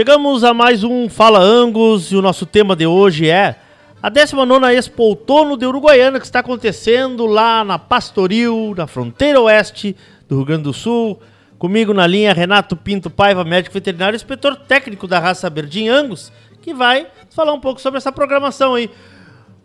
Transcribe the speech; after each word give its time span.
Chegamos 0.00 0.44
a 0.44 0.54
mais 0.54 0.82
um 0.82 1.10
Fala 1.10 1.40
Angus 1.40 2.10
e 2.10 2.16
o 2.16 2.22
nosso 2.22 2.46
tema 2.46 2.74
de 2.74 2.86
hoje 2.86 3.28
é 3.28 3.56
a 4.02 4.08
19 4.08 4.74
Expo 4.74 5.02
Outono 5.02 5.58
de 5.58 5.66
Uruguaiana 5.66 6.18
que 6.18 6.24
está 6.24 6.38
acontecendo 6.38 7.26
lá 7.26 7.62
na 7.62 7.78
Pastoril, 7.78 8.72
na 8.74 8.86
fronteira 8.86 9.38
oeste 9.42 9.94
do 10.26 10.36
Rio 10.36 10.46
Grande 10.46 10.62
do 10.62 10.72
Sul. 10.72 11.20
Comigo 11.58 11.92
na 11.92 12.06
linha 12.06 12.32
Renato 12.32 12.78
Pinto 12.78 13.10
Paiva, 13.10 13.44
médico 13.44 13.74
veterinário 13.74 14.16
inspetor 14.16 14.56
técnico 14.56 15.06
da 15.06 15.18
raça 15.18 15.50
Berdim 15.50 15.88
Angus, 15.88 16.32
que 16.62 16.72
vai 16.72 17.06
falar 17.28 17.52
um 17.52 17.60
pouco 17.60 17.78
sobre 17.78 17.98
essa 17.98 18.10
programação 18.10 18.76
aí. 18.76 18.88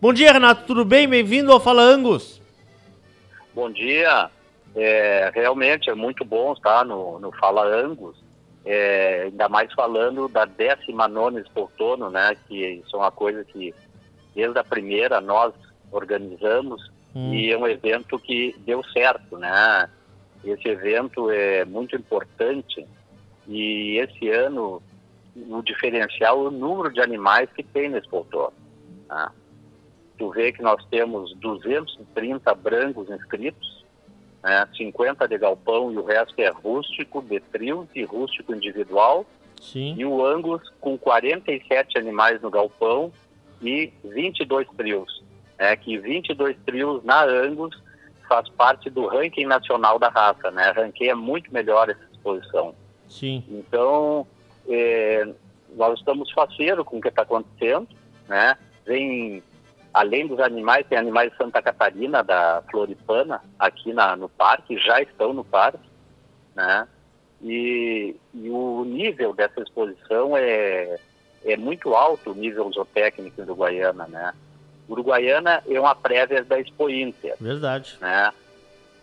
Bom 0.01 0.11
dia, 0.11 0.33
Renato, 0.33 0.65
tudo 0.67 0.83
bem? 0.83 1.07
Bem-vindo 1.07 1.49
ao 1.49 1.61
Fala 1.61 1.81
Angus. 1.81 2.41
Bom 3.53 3.71
dia. 3.71 4.29
É, 4.75 5.31
realmente 5.33 5.89
é 5.89 5.95
muito 5.95 6.25
bom 6.25 6.51
estar 6.51 6.83
no, 6.83 7.19
no 7.19 7.31
Fala 7.31 7.63
Angus, 7.65 8.17
é, 8.65 9.23
ainda 9.25 9.47
mais 9.47 9.71
falando 9.73 10.27
da 10.27 10.45
19 10.45 11.39
Expo 11.39 11.61
Outono, 11.61 12.09
né, 12.09 12.35
que 12.47 12.65
isso 12.65 12.95
é 12.95 12.99
uma 12.99 13.11
coisa 13.11 13.43
que 13.45 13.73
desde 14.33 14.57
a 14.57 14.63
primeira 14.63 15.21
nós 15.21 15.53
organizamos 15.91 16.91
hum. 17.15 17.33
e 17.33 17.51
é 17.51 17.57
um 17.57 17.67
evento 17.67 18.19
que 18.19 18.55
deu 18.65 18.83
certo, 18.85 19.37
né? 19.37 19.89
Esse 20.43 20.67
evento 20.67 21.29
é 21.31 21.65
muito 21.65 21.95
importante 21.95 22.85
e 23.47 23.97
esse 23.97 24.29
ano 24.29 24.81
o 25.35 25.61
diferencial 25.61 26.45
é 26.45 26.47
o 26.47 26.51
número 26.51 26.93
de 26.93 27.01
animais 27.01 27.49
que 27.53 27.63
tem 27.63 27.89
nesse 27.89 28.07
outono. 28.11 28.53
Né? 29.09 29.29
Tu 30.17 30.29
vê 30.29 30.51
que 30.51 30.61
nós 30.61 30.83
temos 30.85 31.35
230 31.37 32.53
brancos 32.55 33.09
inscritos, 33.09 33.74
né? 34.45 34.67
50 34.77 35.27
de 35.27 35.39
galpão 35.39 35.91
e 35.91 35.97
o 35.97 36.05
resto 36.05 36.39
é 36.39 36.49
rústico, 36.49 37.19
de 37.23 37.39
trio 37.39 37.89
e 37.95 38.03
rústico 38.03 38.53
individual. 38.53 39.25
Sim. 39.59 39.95
E 39.97 40.05
o 40.05 40.23
Angus 40.23 40.61
com 40.79 40.95
47 40.95 41.97
animais 41.97 42.39
no 42.43 42.51
galpão 42.51 43.11
e 43.59 43.91
22 44.03 44.67
trios. 44.77 45.23
É 45.57 45.75
que 45.75 45.97
22 45.97 46.55
trios 46.63 47.03
na 47.03 47.23
Angus 47.23 47.75
faz 48.29 48.47
parte 48.49 48.87
do 48.87 49.07
ranking 49.07 49.45
nacional 49.45 49.97
da 49.97 50.09
raça, 50.09 50.51
né? 50.51 50.71
É 51.01 51.15
muito 51.15 51.51
melhor 51.51 51.89
essa 51.89 52.03
exposição. 52.11 52.75
Sim. 53.09 53.43
Então, 53.49 54.27
é, 54.69 55.27
nós 55.75 55.97
estamos 55.97 56.31
faceiros 56.31 56.85
com 56.85 56.97
o 56.97 57.01
que 57.01 57.07
está 57.07 57.23
acontecendo, 57.23 57.87
né? 58.27 58.55
Vem, 58.85 59.41
além 59.95 60.27
dos 60.27 60.39
animais, 60.39 60.85
tem 60.87 60.97
animais 60.97 61.31
de 61.31 61.37
Santa 61.37 61.61
Catarina, 61.61 62.21
da 62.21 62.61
Floripana, 62.69 63.41
aqui 63.57 63.93
na, 63.93 64.15
no 64.15 64.27
parque, 64.27 64.77
já 64.77 65.01
estão 65.01 65.33
no 65.33 65.45
parque, 65.45 65.89
né? 66.53 66.85
E, 67.41 68.15
e 68.33 68.49
o 68.49 68.83
nível 68.83 69.33
dessa 69.33 69.61
exposição 69.61 70.35
é 70.35 70.99
é 71.45 71.55
muito 71.55 71.93
alto 71.93 72.31
o 72.31 72.33
nível 72.33 72.71
zootécnico 72.71 73.37
do 73.37 73.51
Uruguaiana, 73.51 74.07
né? 74.07 74.33
Uruguaiana 74.89 75.63
é 75.67 75.79
uma 75.79 75.95
prévia 75.95 76.43
da 76.43 76.59
Expo 76.59 76.89
Inter. 76.89 77.35
Verdade. 77.39 77.97
Né? 78.01 78.33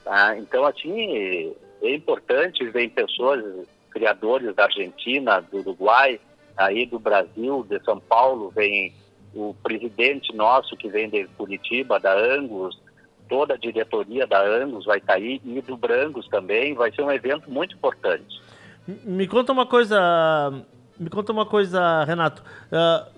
Ah, 0.05 0.37
então, 0.37 0.67
assim, 0.67 1.55
é 1.81 1.95
importante 1.95 2.69
ver 2.69 2.91
pessoas, 2.91 3.45
criadores 3.91 4.55
da 4.57 4.65
Argentina, 4.65 5.41
do 5.41 5.59
Uruguai, 5.59 6.21
aí 6.57 6.85
do 6.85 6.99
Brasil, 6.99 7.65
de 7.69 7.79
São 7.85 8.01
Paulo, 8.01 8.51
vem 8.51 8.93
o 9.35 9.55
presidente 9.63 10.35
nosso 10.35 10.77
que 10.77 10.89
vem 10.89 11.09
de 11.09 11.27
Curitiba, 11.37 11.99
da 11.99 12.15
Angus, 12.15 12.79
toda 13.29 13.55
a 13.55 13.57
diretoria 13.57 14.27
da 14.27 14.43
Angus 14.43 14.85
vai 14.85 14.99
estar 14.99 15.15
aí, 15.15 15.41
e 15.45 15.61
do 15.63 15.77
Brangos 15.77 16.29
também, 16.29 16.75
vai 16.75 16.93
ser 16.93 17.03
um 17.03 17.11
evento 17.11 17.51
muito 17.51 17.75
importante. 17.75 18.41
Me 18.87 19.27
conta 19.27 19.53
uma 19.53 19.65
coisa, 19.65 20.53
me 20.99 21.09
conta 21.09 21.33
uma 21.33 21.47
coisa, 21.47 22.05
Renato. 22.05 22.43
Uh, 22.43 22.75
ah, 22.75 23.09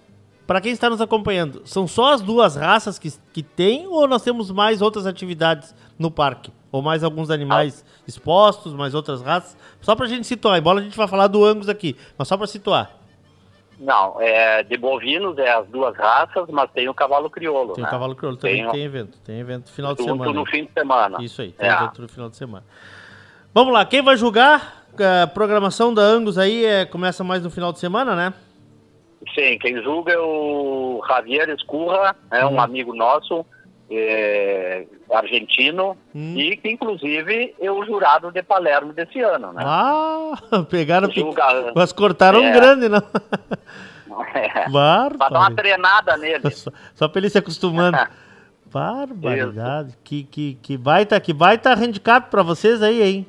para 0.47 0.61
quem 0.61 0.73
está 0.73 0.91
nos 0.91 1.01
acompanhando, 1.01 1.63
são 1.65 1.89
só 1.89 2.13
as 2.13 2.21
duas 2.21 2.55
raças 2.55 2.99
que, 2.99 3.11
que 3.33 3.43
tem 3.43 3.87
ou 3.87 4.07
nós 4.07 4.23
temos 4.23 4.51
mais 4.51 4.83
outras 4.83 5.07
atividades 5.07 5.75
no 5.99 6.11
parque? 6.11 6.53
Ou 6.71 6.83
mais 6.83 7.03
alguns 7.03 7.31
animais 7.31 7.85
expostos, 8.07 8.75
mais 8.75 8.95
outras 8.95 9.23
raças? 9.23 9.57
Só 9.81 9.95
para 9.97 10.07
a 10.07 10.09
gente 10.09 10.27
situar. 10.27 10.59
Embora 10.59 10.81
a 10.81 10.83
gente 10.83 10.97
vai 10.97 11.09
falar 11.09 11.29
do 11.29 11.45
Angus 11.45 11.69
aqui, 11.69 11.97
mas 12.19 12.29
só 12.29 12.37
para 12.37 12.47
situar. 12.47 13.04
Não, 13.79 14.21
é, 14.21 14.63
de 14.63 14.77
bovinos 14.77 15.37
é 15.39 15.51
as 15.51 15.67
duas 15.69 15.97
raças, 15.97 16.49
mas 16.49 16.71
tem 16.71 16.89
o 16.89 16.95
cavalo 16.95 17.29
crioulo. 17.29 17.75
Tem 17.75 17.83
né? 17.83 17.89
o 17.89 17.91
cavalo 17.91 18.15
crioulo, 18.15 18.39
também 18.39 18.63
tem, 18.63 18.71
tem 18.71 18.83
evento. 18.85 19.19
Tem 19.21 19.41
evento 19.41 19.73
final 19.73 19.95
de 19.95 20.03
semana. 20.03 20.33
no 20.33 20.47
fim 20.47 20.65
de 20.65 20.73
semana. 20.73 21.19
Isso 21.23 21.43
aí, 21.43 21.53
tem 21.53 21.69
é. 21.69 21.73
evento 21.73 22.03
no 22.03 22.09
final 22.09 22.31
de 22.31 22.37
semana. 22.37 22.65
Vamos 23.53 23.73
lá, 23.73 23.85
quem 23.85 24.03
vai 24.03 24.17
julgar? 24.17 24.85
a 25.03 25.27
programação 25.27 25.93
da 25.93 26.03
Angus 26.03 26.39
aí 26.39 26.65
é, 26.65 26.85
começa 26.85 27.25
mais 27.25 27.43
no 27.43 27.51
final 27.51 27.73
de 27.73 27.81
semana, 27.81 28.15
né? 28.15 28.33
Sim, 29.35 29.59
quem 29.59 29.83
julga 29.83 30.13
é 30.13 30.19
o 30.19 31.03
Javier 31.09 31.49
Escurra, 31.49 32.15
é 32.31 32.45
um 32.45 32.55
hum. 32.55 32.61
amigo 32.61 32.95
nosso, 32.95 33.45
é, 33.91 34.87
argentino, 35.11 35.97
hum. 36.15 36.35
e 36.39 36.57
que 36.57 36.71
inclusive 36.71 37.55
é 37.61 37.71
o 37.71 37.85
jurado 37.85 38.31
de 38.31 38.43
Palermo 38.43 38.93
desse 38.93 39.21
ano, 39.21 39.53
né? 39.53 39.63
Ah, 39.65 40.35
pegaram, 40.69 41.11
julga, 41.11 41.73
mas 41.75 41.93
cortaram 41.93 42.43
é, 42.43 42.49
um 42.49 42.53
grande, 42.53 42.89
não? 42.89 43.03
É, 44.33 44.71
pra 44.71 45.29
dar 45.29 45.41
uma 45.41 45.51
treinada 45.51 46.17
nele. 46.17 46.49
Só, 46.55 46.71
só 46.95 47.09
pra 47.09 47.19
ele 47.19 47.31
se 47.31 47.39
acostumando. 47.39 47.99
Barbaridade. 48.67 49.97
Que, 50.05 50.23
que, 50.23 50.55
que 50.63 50.77
baita, 50.77 51.19
que 51.19 51.33
baita 51.33 51.75
handicap 51.75 52.31
pra 52.31 52.45
vocês 52.45 52.81
aí, 52.81 53.03
hein? 53.03 53.27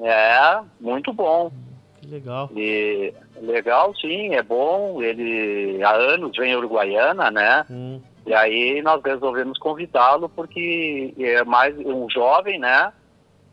É, 0.00 0.60
muito 0.80 1.12
bom. 1.12 1.52
Que 2.00 2.08
legal. 2.08 2.50
E, 2.56 3.14
legal, 3.40 3.94
sim, 3.96 4.34
é 4.34 4.42
bom. 4.42 5.02
Ele 5.02 5.82
há 5.82 5.92
anos 5.92 6.36
vem 6.36 6.56
Uruguaiana, 6.56 7.30
né? 7.30 7.64
Hum. 7.70 8.00
E 8.26 8.34
aí 8.34 8.82
nós 8.82 9.00
resolvemos 9.04 9.56
convidá-lo 9.58 10.28
porque 10.28 11.14
é 11.18 11.44
mais 11.44 11.78
um 11.78 12.10
jovem, 12.10 12.58
né? 12.58 12.92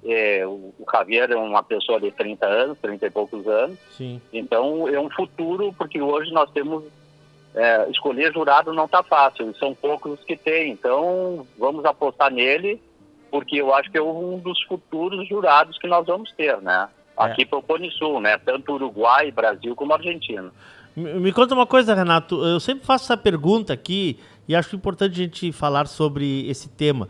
É, 0.03 0.45
o, 0.45 0.73
o 0.79 0.85
Javier 0.91 1.31
é 1.31 1.35
uma 1.35 1.63
pessoa 1.63 1.99
de 2.01 2.11
30 2.11 2.45
anos, 2.45 2.77
30 2.81 3.05
e 3.05 3.09
poucos 3.11 3.47
anos. 3.47 3.77
Sim. 3.91 4.19
Então 4.33 4.87
é 4.89 4.99
um 4.99 5.09
futuro, 5.11 5.73
porque 5.77 6.01
hoje 6.01 6.31
nós 6.31 6.49
temos. 6.51 6.83
É, 7.55 7.87
escolher 7.91 8.33
jurado 8.33 8.73
não 8.73 8.85
está 8.85 9.03
fácil, 9.03 9.53
são 9.57 9.75
poucos 9.75 10.19
que 10.23 10.35
tem. 10.35 10.71
Então 10.71 11.45
vamos 11.55 11.85
apostar 11.85 12.31
nele 12.31 12.81
porque 13.29 13.57
eu 13.57 13.73
acho 13.73 13.91
que 13.91 13.97
é 13.97 14.01
um 14.01 14.37
dos 14.39 14.61
futuros 14.63 15.27
jurados 15.27 15.77
que 15.77 15.87
nós 15.87 16.05
vamos 16.05 16.31
ter, 16.33 16.59
né? 16.61 16.87
É. 17.17 17.23
Aqui 17.23 17.43
é. 17.43 17.45
para 17.45 17.59
o 17.59 17.63
Cone 17.63 17.91
Sul, 17.91 18.19
né? 18.21 18.37
Tanto 18.37 18.73
Uruguai, 18.73 19.31
Brasil 19.31 19.75
como 19.75 19.93
Argentina. 19.93 20.51
Me, 20.95 21.13
me 21.13 21.31
conta 21.31 21.53
uma 21.53 21.65
coisa, 21.65 21.93
Renato. 21.93 22.43
Eu 22.45 22.59
sempre 22.59 22.85
faço 22.85 23.05
essa 23.05 23.17
pergunta 23.17 23.73
aqui 23.73 24.19
e 24.47 24.55
acho 24.55 24.75
importante 24.75 25.13
a 25.13 25.23
gente 25.23 25.51
falar 25.51 25.87
sobre 25.87 26.47
esse 26.49 26.69
tema. 26.69 27.07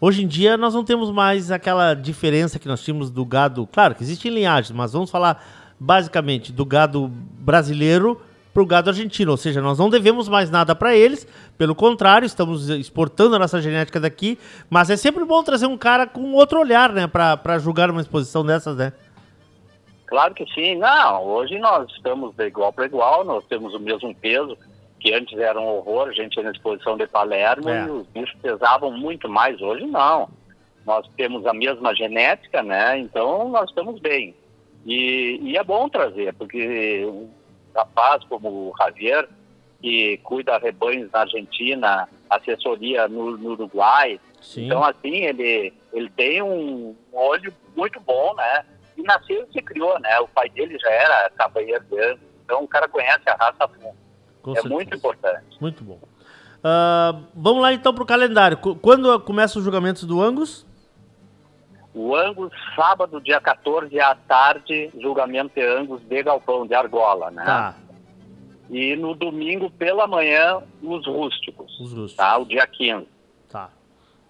Hoje 0.00 0.24
em 0.24 0.26
dia 0.26 0.56
nós 0.56 0.74
não 0.74 0.82
temos 0.82 1.10
mais 1.12 1.52
aquela 1.52 1.94
diferença 1.94 2.58
que 2.58 2.66
nós 2.66 2.82
tínhamos 2.82 3.10
do 3.10 3.24
gado. 3.24 3.68
Claro 3.70 3.94
que 3.94 4.02
existem 4.02 4.32
linhagens, 4.32 4.72
mas 4.72 4.92
vamos 4.92 5.10
falar 5.10 5.44
basicamente 5.78 6.52
do 6.52 6.64
gado 6.64 7.08
brasileiro 7.08 8.20
para 8.52 8.62
o 8.62 8.66
gado 8.66 8.90
argentino. 8.90 9.30
Ou 9.30 9.36
seja, 9.36 9.60
nós 9.60 9.78
não 9.78 9.88
devemos 9.88 10.28
mais 10.28 10.50
nada 10.50 10.74
para 10.74 10.94
eles, 10.94 11.26
pelo 11.56 11.74
contrário, 11.74 12.26
estamos 12.26 12.68
exportando 12.68 13.36
a 13.36 13.38
nossa 13.38 13.60
genética 13.60 14.00
daqui, 14.00 14.38
mas 14.68 14.90
é 14.90 14.96
sempre 14.96 15.24
bom 15.24 15.42
trazer 15.42 15.66
um 15.66 15.78
cara 15.78 16.06
com 16.06 16.32
outro 16.32 16.60
olhar, 16.60 16.92
né, 16.92 17.06
para 17.06 17.58
julgar 17.58 17.90
uma 17.90 18.00
exposição 18.00 18.44
dessas, 18.44 18.76
né? 18.76 18.92
Claro 20.06 20.34
que 20.34 20.46
sim. 20.52 20.76
Não, 20.76 21.24
hoje 21.24 21.58
nós 21.58 21.90
estamos 21.92 22.34
de 22.34 22.46
igual 22.46 22.72
para 22.72 22.86
igual, 22.86 23.24
nós 23.24 23.44
temos 23.46 23.74
o 23.74 23.80
mesmo 23.80 24.14
peso, 24.14 24.56
que 25.00 25.12
antes 25.12 25.38
era 25.38 25.60
um 25.60 25.66
horror, 25.66 26.08
a 26.08 26.12
gente 26.12 26.36
ia 26.36 26.42
na 26.44 26.52
exposição 26.52 26.96
de 26.96 27.06
Palermo 27.06 27.68
é. 27.68 27.86
e 27.86 27.90
os 27.90 28.06
bichos 28.08 28.38
pesavam 28.40 28.90
muito 28.90 29.28
mais, 29.28 29.60
hoje 29.60 29.86
não. 29.86 30.28
Nós 30.86 31.06
temos 31.16 31.46
a 31.46 31.52
mesma 31.52 31.94
genética, 31.94 32.62
né, 32.62 32.98
então 32.98 33.48
nós 33.48 33.68
estamos 33.68 34.00
bem. 34.00 34.34
E, 34.84 35.38
e 35.42 35.56
é 35.56 35.62
bom 35.62 35.88
trazer, 35.88 36.34
porque 36.34 37.08
rapaz 37.74 38.22
como 38.24 38.48
o 38.48 38.74
Javier, 38.78 39.28
que 39.80 40.18
cuida 40.18 40.58
rebanhos 40.58 41.10
na 41.10 41.20
Argentina, 41.20 42.08
assessoria 42.30 43.08
no, 43.08 43.36
no 43.36 43.50
Uruguai. 43.50 44.20
Sim. 44.40 44.66
Então, 44.66 44.82
assim, 44.84 45.24
ele, 45.24 45.72
ele 45.92 46.10
tem 46.10 46.42
um 46.42 46.94
olho 47.12 47.52
muito 47.76 48.00
bom, 48.00 48.34
né? 48.34 48.64
E 48.96 49.02
nasceu 49.02 49.46
e 49.48 49.52
se 49.52 49.62
criou, 49.62 49.98
né? 50.00 50.20
O 50.20 50.28
pai 50.28 50.48
dele 50.50 50.78
já 50.78 50.90
era 50.90 51.30
cavalheiro 51.30 51.84
de 51.84 52.18
então 52.44 52.64
o 52.64 52.68
cara 52.68 52.88
conhece 52.88 53.22
a 53.26 53.34
raça 53.34 53.64
a 53.64 53.68
fundo. 53.68 53.96
Com 54.42 54.50
é 54.50 54.54
certeza. 54.54 54.74
muito 54.74 54.96
importante. 54.96 55.56
Muito 55.60 55.84
bom. 55.84 55.98
Uh, 56.58 57.24
vamos 57.34 57.62
lá 57.62 57.72
então 57.72 57.94
para 57.94 58.02
o 58.02 58.06
calendário. 58.06 58.56
Quando 58.56 59.18
começam 59.20 59.58
os 59.58 59.64
julgamentos 59.64 60.04
do 60.04 60.20
Angus? 60.20 60.66
O 61.94 62.14
Angus, 62.16 62.52
sábado, 62.74 63.20
dia 63.20 63.40
14 63.40 63.98
à 64.00 64.14
tarde, 64.14 64.90
julgamento 65.00 65.54
de 65.54 65.62
Angus 65.62 66.00
de 66.02 66.22
Galpão, 66.22 66.66
de 66.66 66.74
Argola, 66.74 67.30
né? 67.30 67.44
Tá. 67.44 67.74
E 68.70 68.96
no 68.96 69.14
domingo, 69.14 69.70
pela 69.70 70.06
manhã, 70.06 70.62
os 70.82 71.06
rústicos. 71.06 71.72
Os 71.78 71.92
rústicos. 71.92 72.14
Tá? 72.14 72.38
O 72.38 72.46
dia 72.46 72.66
15. 72.66 73.06
Tá. 73.50 73.70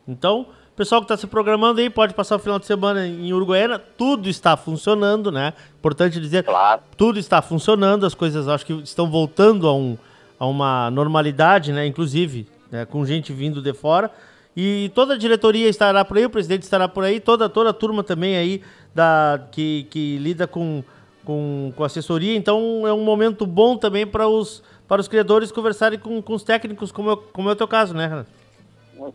Então, 0.07 0.49
pessoal 0.83 1.01
que 1.01 1.05
está 1.05 1.17
se 1.17 1.29
programando 1.29 1.81
aí 1.81 1.89
pode 1.89 2.13
passar 2.13 2.35
o 2.35 2.39
final 2.41 2.59
de 2.59 2.67
semana 2.67 3.07
em 3.07 3.33
Uruguaiana. 3.33 3.79
Tudo 3.79 4.29
está 4.29 4.57
funcionando, 4.57 5.31
né? 5.31 5.53
Importante 5.79 6.19
dizer, 6.21 6.43
Claro. 6.43 6.81
tudo 6.97 7.21
está 7.21 7.41
funcionando, 7.41 8.05
as 8.05 8.15
coisas 8.15 8.49
acho 8.49 8.67
que 8.67 8.73
estão 8.83 9.09
voltando 9.09 9.69
a, 9.69 9.75
um, 9.75 9.97
a 10.41 10.45
uma 10.47 10.91
normalidade, 10.91 11.73
né? 11.73 11.87
Inclusive, 11.87 12.49
né? 12.69 12.85
com 12.85 13.07
gente 13.07 13.33
vindo 13.33 13.63
de 13.63 13.73
fora. 13.73 14.11
E 14.57 14.91
toda 14.93 15.15
a 15.15 15.17
diretoria 15.17 15.69
estará 15.69 16.05
por 16.05 16.17
aí, 16.19 16.27
o 16.27 16.31
presidente 16.31 16.63
estará 16.63 16.89
por 16.89 17.05
aí, 17.05 17.21
toda, 17.21 17.49
toda 17.49 17.71
a 17.71 17.73
turma 17.73 18.03
também 18.03 18.37
aí 18.37 18.61
da, 18.93 19.41
que, 19.53 19.87
que 19.89 20.19
lida 20.19 20.49
com, 20.49 20.83
com, 21.25 21.73
com 21.77 21.85
assessoria. 21.85 22.35
Então 22.37 22.83
é 22.89 22.93
um 22.93 23.05
momento 23.05 23.47
bom 23.47 23.77
também 23.77 24.05
para 24.05 24.27
os, 24.27 24.65
para 24.89 25.01
os 25.01 25.07
criadores 25.07 25.53
conversarem 25.53 25.97
com, 25.99 26.21
com 26.21 26.35
os 26.35 26.43
técnicos, 26.43 26.91
como, 26.91 27.13
é- 27.13 27.19
como 27.33 27.49
é 27.49 27.53
o 27.53 27.57
teu 27.57 27.69
caso, 27.69 27.95
né, 27.95 28.09
Renato? 28.09 28.42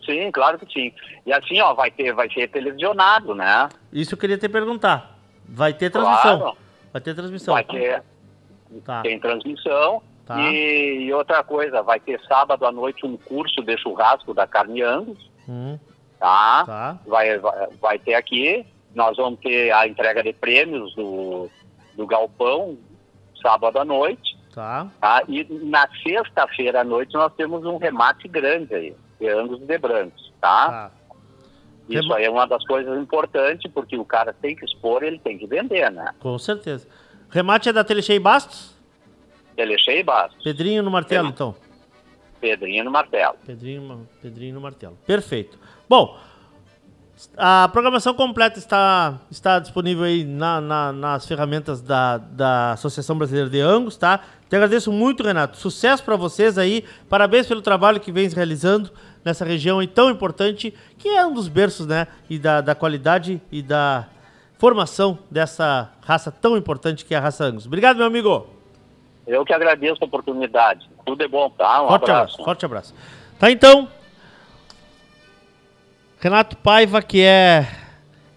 Sim, 0.04 0.30
claro 0.32 0.58
que 0.58 0.72
sim. 0.72 0.92
E 1.24 1.32
assim, 1.32 1.60
ó, 1.60 1.72
vai 1.74 1.90
ter, 1.90 2.12
vai 2.12 2.28
ser 2.30 2.48
televisionado, 2.48 3.34
né? 3.34 3.68
Isso 3.92 4.14
eu 4.14 4.18
queria 4.18 4.36
te 4.38 4.48
perguntar. 4.48 5.16
Vai 5.46 5.72
ter 5.72 5.90
transmissão? 5.90 6.38
Claro. 6.40 6.56
Vai 6.92 7.00
ter 7.02 7.14
transmissão. 7.14 7.54
Vai 7.54 7.64
ter, 7.64 8.02
Tá. 8.84 9.02
tem 9.02 9.18
transmissão. 9.18 10.02
Tá. 10.26 10.38
E, 10.40 11.04
e 11.06 11.12
outra 11.14 11.42
coisa, 11.42 11.82
vai 11.82 11.98
ter 11.98 12.20
sábado 12.26 12.66
à 12.66 12.72
noite 12.72 13.06
um 13.06 13.16
curso 13.16 13.62
de 13.62 13.78
churrasco 13.78 14.34
da 14.34 14.46
carne 14.46 14.82
Angus, 14.82 15.30
Hum, 15.48 15.78
tá? 16.18 16.64
tá. 16.66 16.98
Vai, 17.06 17.38
vai, 17.38 17.66
vai 17.80 17.98
ter 17.98 18.14
aqui. 18.14 18.66
Nós 18.94 19.16
vamos 19.16 19.40
ter 19.40 19.70
a 19.72 19.86
entrega 19.86 20.22
de 20.22 20.32
prêmios 20.34 20.94
do, 20.94 21.48
do 21.94 22.06
Galpão, 22.06 22.76
sábado 23.40 23.78
à 23.78 23.84
noite. 23.84 24.36
Tá. 24.54 24.88
Tá? 25.00 25.22
E 25.28 25.44
na 25.64 25.88
sexta-feira 26.02 26.80
à 26.80 26.84
noite 26.84 27.14
nós 27.14 27.32
temos 27.34 27.64
um 27.64 27.76
remate 27.78 28.26
grande 28.28 28.74
aí, 28.74 28.94
Angus 29.26 29.60
e 29.62 29.64
de 29.64 29.78
Brancos, 29.78 30.32
tá? 30.40 30.68
Tá. 30.70 30.90
Isso 31.88 32.12
aí 32.12 32.24
é 32.24 32.30
uma 32.30 32.46
das 32.46 32.62
coisas 32.66 33.00
importantes, 33.00 33.70
porque 33.72 33.96
o 33.96 34.04
cara 34.04 34.32
tem 34.34 34.54
que 34.54 34.64
expor, 34.64 35.02
ele 35.02 35.18
tem 35.18 35.38
que 35.38 35.46
vender, 35.46 35.90
né? 35.90 36.12
Com 36.20 36.38
certeza. 36.38 36.86
Remate 37.30 37.70
é 37.70 37.72
da 37.72 37.82
Telechei 37.82 38.18
Bastos? 38.18 38.76
Telechei 39.56 40.00
e 40.00 40.02
Bastos, 40.04 40.42
Pedrinho 40.44 40.82
no 40.82 40.90
martelo, 40.90 41.28
então. 41.28 41.54
Pedrinho 42.40 42.84
no 42.84 42.90
martelo. 42.90 43.34
Pedrinho, 43.44 44.06
Pedrinho 44.22 44.54
no 44.54 44.60
martelo. 44.60 44.96
Perfeito. 45.06 45.58
Bom, 45.88 46.16
a 47.36 47.68
programação 47.72 48.14
completa 48.14 48.58
está, 48.58 49.18
está 49.30 49.58
disponível 49.58 50.04
aí 50.04 50.24
na- 50.24 50.60
na- 50.60 50.92
nas 50.92 51.26
ferramentas 51.26 51.80
da, 51.82 52.18
da 52.18 52.72
Associação 52.72 53.18
Brasileira 53.18 53.50
de 53.50 53.60
Angus, 53.60 53.96
tá? 53.96 54.20
Te 54.48 54.54
agradeço 54.54 54.92
muito, 54.92 55.24
Renato. 55.24 55.56
Sucesso 55.56 56.04
para 56.04 56.14
vocês 56.14 56.56
aí. 56.56 56.84
Parabéns 57.08 57.46
pelo 57.48 57.60
trabalho 57.60 57.98
que 57.98 58.12
vem 58.12 58.28
realizando 58.28 58.90
nessa 59.24 59.44
região 59.44 59.84
tão 59.86 60.10
importante, 60.10 60.72
que 60.96 61.08
é 61.08 61.26
um 61.26 61.32
dos 61.32 61.48
berços, 61.48 61.86
né? 61.86 62.06
E 62.28 62.38
da, 62.38 62.60
da 62.60 62.74
qualidade 62.74 63.40
e 63.50 63.62
da 63.62 64.06
formação 64.58 65.18
dessa 65.30 65.90
raça 66.04 66.30
tão 66.30 66.56
importante 66.56 67.04
que 67.04 67.14
é 67.14 67.18
a 67.18 67.20
raça 67.20 67.44
Angus. 67.44 67.66
Obrigado, 67.66 67.96
meu 67.96 68.06
amigo. 68.06 68.46
Eu 69.26 69.44
que 69.44 69.52
agradeço 69.52 69.98
a 70.00 70.06
oportunidade. 70.06 70.88
Tudo 71.04 71.22
é 71.22 71.28
bom, 71.28 71.50
tá? 71.50 71.82
Um 71.82 71.88
Forte 71.88 72.04
abraço. 72.04 72.22
abraço. 72.22 72.44
Forte 72.44 72.64
abraço. 72.64 72.94
Tá 73.38 73.50
então. 73.50 73.88
Renato 76.18 76.56
Paiva, 76.56 77.00
que 77.00 77.22
é 77.22 77.68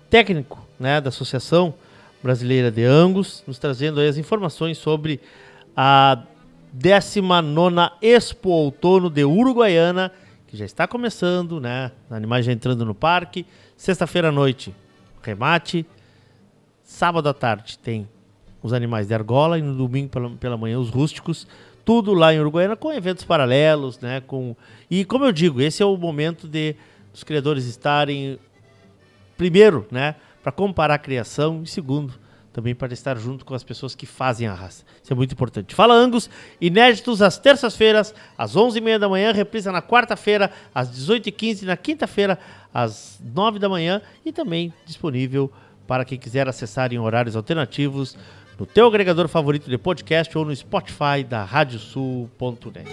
técnico 0.09 0.59
né, 0.79 1.01
da 1.01 1.09
Associação 1.09 1.73
Brasileira 2.21 2.69
de 2.69 2.83
Angus, 2.83 3.43
nos 3.47 3.57
trazendo 3.57 3.99
as 3.99 4.17
informações 4.17 4.77
sobre 4.77 5.19
a 5.75 6.19
19 6.71 7.75
Expo 8.01 8.49
Outono 8.49 9.09
de 9.09 9.25
Uruguaiana, 9.25 10.11
que 10.51 10.57
já 10.57 10.65
está 10.65 10.85
começando, 10.85 11.61
né? 11.61 11.93
Animais 12.09 12.45
já 12.45 12.51
entrando 12.51 12.85
no 12.85 12.93
parque. 12.93 13.45
Sexta-feira 13.77 14.27
à 14.27 14.31
noite, 14.33 14.75
remate. 15.23 15.85
Sábado 16.83 17.29
à 17.29 17.33
tarde 17.33 17.79
tem 17.79 18.05
os 18.61 18.73
animais 18.73 19.07
de 19.07 19.13
argola 19.13 19.57
e 19.57 19.61
no 19.61 19.73
domingo 19.73 20.09
pela, 20.09 20.29
pela 20.31 20.57
manhã 20.57 20.77
os 20.77 20.89
rústicos. 20.89 21.47
Tudo 21.85 22.13
lá 22.13 22.33
em 22.33 22.39
Uruguaiana 22.41 22.75
com 22.75 22.91
eventos 22.91 23.23
paralelos, 23.23 23.97
né? 24.01 24.19
Com... 24.19 24.53
E 24.89 25.05
como 25.05 25.23
eu 25.23 25.31
digo, 25.31 25.61
esse 25.61 25.81
é 25.81 25.85
o 25.85 25.95
momento 25.95 26.49
de 26.49 26.75
os 27.13 27.23
criadores 27.23 27.63
estarem, 27.65 28.37
primeiro, 29.37 29.87
né? 29.89 30.15
Para 30.43 30.51
comparar 30.51 30.95
a 30.95 30.99
criação 30.99 31.61
e 31.63 31.67
segundo, 31.67 32.13
também 32.53 32.75
para 32.75 32.93
estar 32.93 33.17
junto 33.17 33.45
com 33.45 33.53
as 33.53 33.63
pessoas 33.63 33.95
que 33.95 34.05
fazem 34.05 34.47
a 34.47 34.53
raça. 34.53 34.83
Isso 35.01 35.11
é 35.11 35.15
muito 35.15 35.33
importante. 35.33 35.73
Fala 35.73 35.93
Angus, 35.93 36.29
inéditos 36.59 37.21
às 37.21 37.37
terças-feiras, 37.37 38.13
às 38.37 38.55
11h30 38.55 38.99
da 38.99 39.09
manhã, 39.09 39.31
reprisa 39.31 39.71
na 39.71 39.81
quarta-feira, 39.81 40.51
às 40.73 40.89
18h15, 40.89 41.63
na 41.63 41.77
quinta-feira, 41.77 42.37
às 42.73 43.19
9 43.33 43.59
da 43.59 43.69
manhã 43.69 44.01
e 44.25 44.31
também 44.31 44.73
disponível 44.85 45.51
para 45.87 46.05
quem 46.05 46.17
quiser 46.17 46.47
acessar 46.47 46.93
em 46.93 46.99
horários 46.99 47.35
alternativos 47.35 48.17
no 48.57 48.65
teu 48.65 48.87
agregador 48.87 49.27
favorito 49.27 49.69
de 49.69 49.77
podcast 49.77 50.37
ou 50.37 50.45
no 50.45 50.55
Spotify 50.55 51.23
da 51.27 51.43
radiosul.net. 51.43 52.87